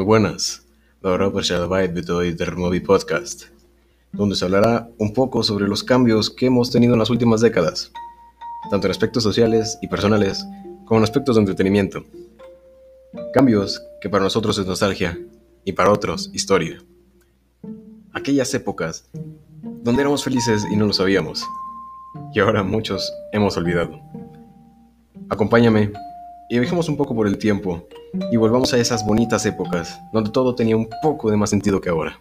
Muy 0.00 0.06
buenas, 0.06 0.66
Laura 1.02 1.30
Pershadabayt 1.30 1.92
de 1.92 2.02
Todo 2.02 2.22
Ternovi 2.34 2.80
Podcast, 2.80 3.42
donde 4.12 4.34
se 4.34 4.46
hablará 4.46 4.88
un 4.96 5.12
poco 5.12 5.42
sobre 5.42 5.68
los 5.68 5.84
cambios 5.84 6.30
que 6.30 6.46
hemos 6.46 6.70
tenido 6.70 6.94
en 6.94 6.98
las 7.00 7.10
últimas 7.10 7.42
décadas, 7.42 7.92
tanto 8.70 8.86
en 8.86 8.92
aspectos 8.92 9.22
sociales 9.22 9.76
y 9.82 9.88
personales 9.88 10.42
como 10.86 11.00
en 11.00 11.04
aspectos 11.04 11.36
de 11.36 11.42
entretenimiento. 11.42 12.02
Cambios 13.34 13.82
que 14.00 14.08
para 14.08 14.24
nosotros 14.24 14.56
es 14.56 14.64
nostalgia 14.64 15.18
y 15.66 15.72
para 15.72 15.92
otros 15.92 16.30
historia. 16.32 16.82
Aquellas 18.14 18.54
épocas 18.54 19.04
donde 19.82 20.00
éramos 20.00 20.24
felices 20.24 20.64
y 20.72 20.76
no 20.76 20.86
lo 20.86 20.94
sabíamos, 20.94 21.44
y 22.34 22.40
ahora 22.40 22.62
muchos 22.62 23.12
hemos 23.32 23.54
olvidado. 23.58 24.00
Acompáñame 25.28 25.92
y 26.50 26.58
viajemos 26.58 26.88
un 26.88 26.96
poco 26.96 27.14
por 27.14 27.28
el 27.28 27.38
tiempo 27.38 27.86
y 28.32 28.36
volvamos 28.36 28.74
a 28.74 28.78
esas 28.78 29.06
bonitas 29.06 29.46
épocas 29.46 30.00
donde 30.12 30.30
todo 30.30 30.56
tenía 30.56 30.76
un 30.76 30.88
poco 31.00 31.30
de 31.30 31.36
más 31.36 31.50
sentido 31.50 31.80
que 31.80 31.88
ahora. 31.88 32.18